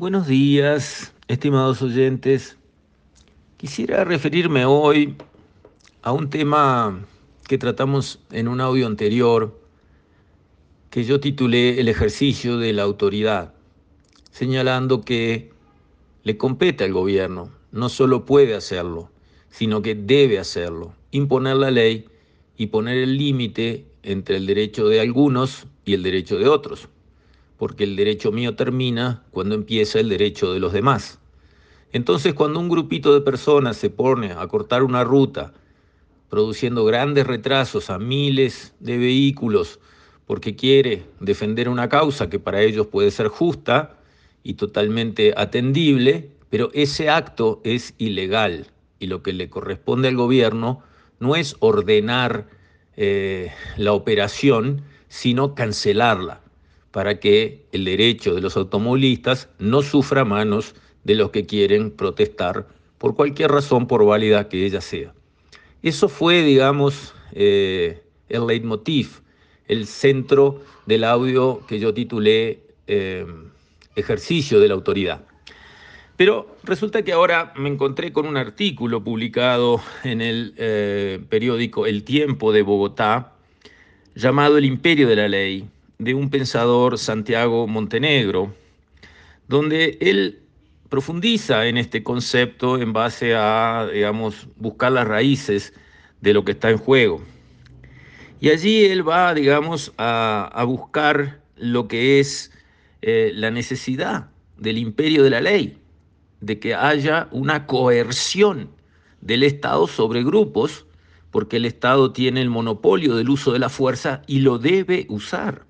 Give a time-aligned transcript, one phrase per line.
[0.00, 2.56] Buenos días, estimados oyentes.
[3.58, 5.14] Quisiera referirme hoy
[6.00, 7.04] a un tema
[7.46, 9.60] que tratamos en un audio anterior
[10.88, 13.52] que yo titulé El ejercicio de la autoridad,
[14.30, 15.50] señalando que
[16.22, 19.10] le compete al gobierno, no solo puede hacerlo,
[19.50, 22.06] sino que debe hacerlo, imponer la ley
[22.56, 26.88] y poner el límite entre el derecho de algunos y el derecho de otros
[27.60, 31.18] porque el derecho mío termina cuando empieza el derecho de los demás.
[31.92, 35.52] Entonces, cuando un grupito de personas se pone a cortar una ruta,
[36.30, 39.78] produciendo grandes retrasos a miles de vehículos,
[40.26, 43.98] porque quiere defender una causa que para ellos puede ser justa
[44.42, 50.82] y totalmente atendible, pero ese acto es ilegal y lo que le corresponde al gobierno
[51.18, 52.48] no es ordenar
[52.96, 56.40] eh, la operación, sino cancelarla
[56.90, 62.66] para que el derecho de los automovilistas no sufra manos de los que quieren protestar
[62.98, 65.14] por cualquier razón, por válida que ella sea.
[65.82, 69.20] Eso fue, digamos, eh, el leitmotiv,
[69.68, 73.24] el centro del audio que yo titulé eh,
[73.96, 75.22] Ejercicio de la Autoridad.
[76.16, 82.04] Pero resulta que ahora me encontré con un artículo publicado en el eh, periódico El
[82.04, 83.32] Tiempo de Bogotá,
[84.14, 85.66] llamado El Imperio de la Ley,
[86.00, 88.54] de un pensador Santiago Montenegro,
[89.48, 90.40] donde él
[90.88, 95.74] profundiza en este concepto en base a, digamos, buscar las raíces
[96.22, 97.22] de lo que está en juego.
[98.40, 102.50] Y allí él va, digamos, a, buscar lo que es
[103.02, 105.76] eh, la necesidad del imperio de la ley,
[106.40, 108.70] de que haya una coerción
[109.20, 110.86] del Estado sobre grupos,
[111.30, 115.69] porque el Estado tiene el monopolio del uso de la fuerza y lo debe usar.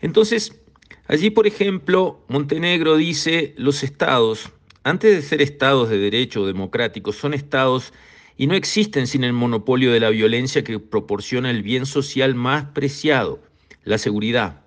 [0.00, 0.60] Entonces,
[1.08, 4.50] allí, por ejemplo, Montenegro dice, los estados,
[4.84, 7.92] antes de ser estados de derecho democráticos, son estados
[8.36, 12.66] y no existen sin el monopolio de la violencia que proporciona el bien social más
[12.66, 13.40] preciado,
[13.84, 14.60] la seguridad.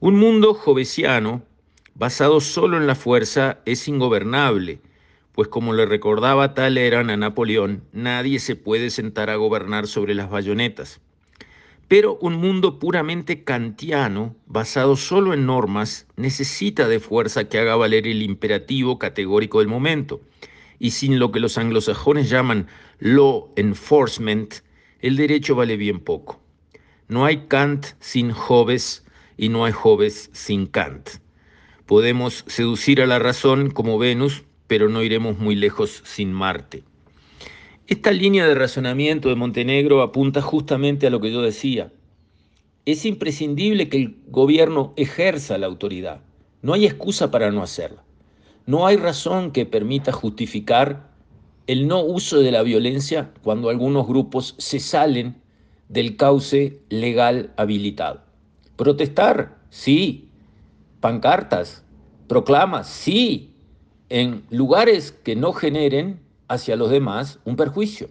[0.00, 1.42] Un mundo jovesiano,
[1.94, 4.80] basado solo en la fuerza, es ingobernable,
[5.32, 10.28] pues como le recordaba Talleyrand a Napoleón, nadie se puede sentar a gobernar sobre las
[10.28, 11.00] bayonetas.
[11.92, 18.06] Pero un mundo puramente kantiano, basado solo en normas, necesita de fuerza que haga valer
[18.06, 20.22] el imperativo categórico del momento.
[20.78, 22.66] Y sin lo que los anglosajones llaman
[22.98, 24.54] law enforcement,
[25.00, 26.40] el derecho vale bien poco.
[27.08, 29.04] No hay Kant sin Hobbes
[29.36, 31.10] y no hay Hobbes sin Kant.
[31.84, 36.84] Podemos seducir a la razón como Venus, pero no iremos muy lejos sin Marte.
[37.88, 41.92] Esta línea de razonamiento de Montenegro apunta justamente a lo que yo decía.
[42.84, 46.20] Es imprescindible que el gobierno ejerza la autoridad.
[46.62, 48.04] No hay excusa para no hacerla.
[48.66, 51.10] No hay razón que permita justificar
[51.66, 55.34] el no uso de la violencia cuando algunos grupos se salen
[55.88, 58.22] del cauce legal habilitado.
[58.76, 60.28] Protestar, sí.
[61.00, 61.84] Pancartas,
[62.28, 63.50] proclamas, sí.
[64.08, 66.20] En lugares que no generen
[66.52, 68.08] hacia los demás un perjuicio,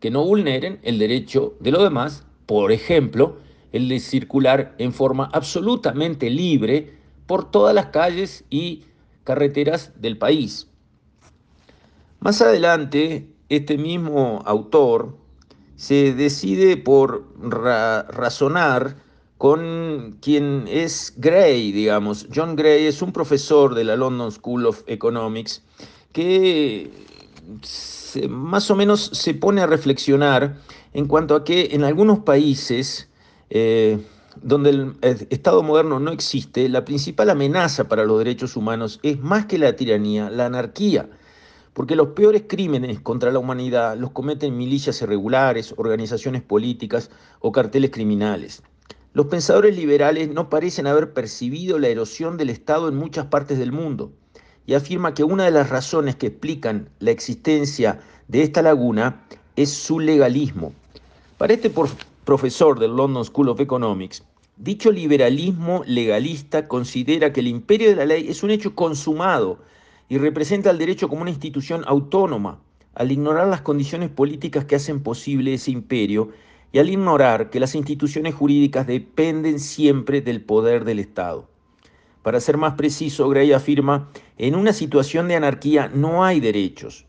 [0.00, 3.36] que no vulneren el derecho de los demás, por ejemplo,
[3.72, 6.94] el de circular en forma absolutamente libre
[7.26, 8.84] por todas las calles y
[9.24, 10.66] carreteras del país.
[12.20, 15.16] Más adelante, este mismo autor
[15.76, 18.96] se decide por razonar
[19.36, 22.26] con quien es Gray, digamos.
[22.34, 25.62] John Gray es un profesor de la London School of Economics
[26.12, 26.90] que
[28.28, 30.56] más o menos se pone a reflexionar
[30.92, 33.08] en cuanto a que en algunos países
[33.50, 33.98] eh,
[34.42, 34.96] donde el,
[35.30, 39.74] Estado moderno no existe, la principal amenaza para los derechos humanos es más que la
[39.76, 41.08] tiranía, la anarquía,
[41.72, 47.10] porque los peores crímenes contra la humanidad los cometen milicias irregulares, organizaciones políticas
[47.40, 48.62] o carteles criminales.
[49.14, 53.72] Los pensadores liberales no parecen haber percibido la erosión del Estado en muchas partes del
[53.72, 54.12] mundo
[54.68, 59.22] y afirma que una de las razones que explican la existencia de esta laguna
[59.56, 60.74] es su legalismo.
[61.38, 61.72] Para este
[62.26, 64.22] profesor del London School of Economics,
[64.58, 69.58] dicho liberalismo legalista considera que el imperio de la ley es un hecho consumado
[70.10, 72.60] y representa el derecho como una institución autónoma,
[72.94, 76.28] al ignorar las condiciones políticas que hacen posible ese imperio
[76.72, 81.48] y al ignorar que las instituciones jurídicas dependen siempre del poder del Estado.
[82.28, 87.06] Para ser más preciso, Gray afirma, en una situación de anarquía no hay derechos.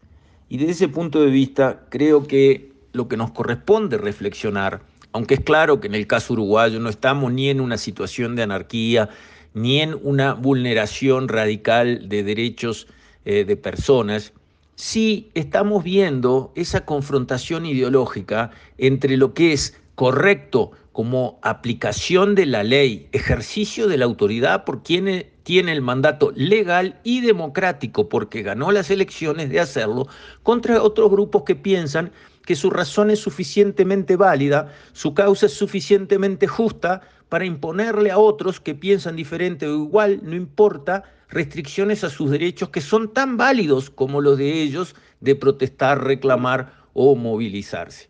[0.47, 4.81] Y desde ese punto de vista, creo que lo que nos corresponde reflexionar,
[5.11, 8.43] aunque es claro que en el caso uruguayo no estamos ni en una situación de
[8.43, 9.09] anarquía
[9.53, 12.87] ni en una vulneración radical de derechos
[13.25, 14.31] eh, de personas,
[14.75, 22.63] sí estamos viendo esa confrontación ideológica entre lo que es correcto como aplicación de la
[22.63, 28.71] ley, ejercicio de la autoridad por quien tiene el mandato legal y democrático porque ganó
[28.71, 30.07] las elecciones de hacerlo,
[30.41, 32.13] contra otros grupos que piensan
[32.45, 38.61] que su razón es suficientemente válida, su causa es suficientemente justa para imponerle a otros
[38.61, 43.89] que piensan diferente o igual, no importa, restricciones a sus derechos que son tan válidos
[43.89, 48.08] como los de ellos de protestar, reclamar o movilizarse.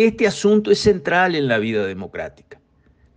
[0.00, 2.58] Este asunto es central en la vida democrática.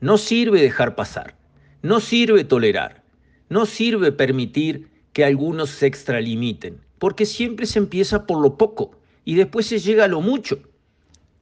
[0.02, 1.38] No sirve dejar pasar,
[1.82, 3.06] no sirve tolerar,
[3.48, 9.36] no sirve permitir que algunos se extralimiten, porque siempre se empieza por lo poco y
[9.36, 10.60] después se llega a lo mucho.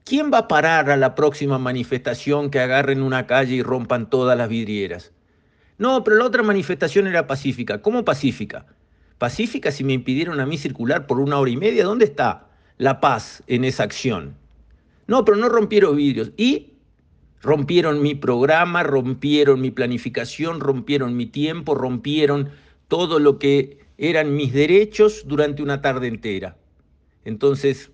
[0.04, 4.38] ¿Quién va a parar a la próxima manifestación que agarren una calle y rompan todas
[4.38, 5.12] las vidrieras?
[5.80, 7.82] No, pero la otra manifestación era pacífica.
[7.82, 8.68] ¿Cómo pacífica?
[9.18, 11.86] Pacífica si me impidieron a mí circular por una hora y media.
[11.86, 12.48] ¿Dónde está
[12.78, 14.40] la paz en esa acción?
[15.12, 16.32] No, pero no rompieron vidrios.
[16.38, 16.72] ¿Y?
[17.42, 22.52] Rompieron mi programa, rompieron mi planificación, rompieron mi tiempo, rompieron
[22.88, 26.56] todo lo que eran mis derechos durante una tarde entera.
[27.26, 27.92] Entonces,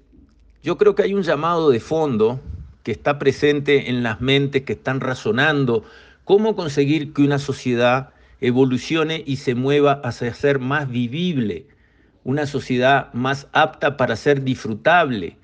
[0.62, 2.40] yo creo que hay un llamado de fondo
[2.84, 5.86] que está presente en las mentes que están razonando
[6.24, 8.12] cómo conseguir que una sociedad
[8.42, 11.66] evolucione y se mueva hacia ser más vivible,
[12.24, 15.36] una sociedad más apta para ser disfrutable,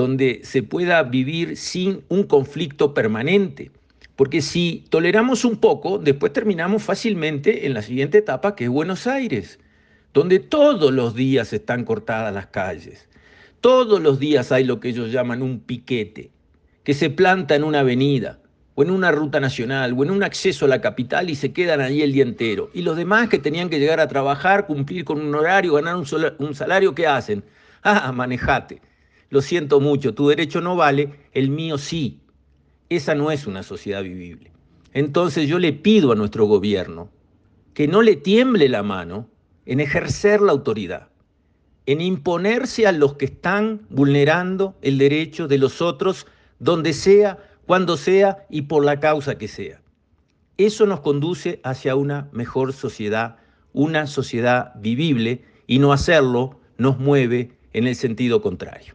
[0.00, 3.70] donde se pueda vivir sin un conflicto permanente.
[4.16, 9.06] Porque si toleramos un poco, después terminamos fácilmente en la siguiente etapa, que es Buenos
[9.06, 9.58] Aires,
[10.14, 13.08] donde todos los días están cortadas las calles,
[13.60, 16.30] todos los días hay lo que ellos llaman un piquete,
[16.82, 18.38] que se planta en una avenida,
[18.76, 21.82] o en una ruta nacional, o en un acceso a la capital y se quedan
[21.82, 22.70] ahí el día entero.
[22.72, 26.54] Y los demás que tenían que llegar a trabajar, cumplir con un horario, ganar un,
[26.54, 27.44] salario, ¿qué hacen?
[27.82, 28.80] Ah, manejate.
[29.30, 32.20] Lo siento mucho, tu derecho no vale, el mío sí.
[32.88, 34.52] Esa no es una sociedad vivible.
[34.92, 37.08] Entonces yo le pido a nuestro gobierno
[37.74, 39.28] que no le tiemble la mano
[39.64, 41.10] en ejercer la autoridad
[41.86, 46.24] en imponerse a los que están vulnerando el derecho de los otros,
[46.60, 49.80] donde sea, cuando sea y por la causa que sea.
[50.56, 53.38] Eso nos conduce hacia una mejor sociedad,
[53.72, 58.94] una sociedad vivible, y no hacerlo nos mueve en el sentido contrario.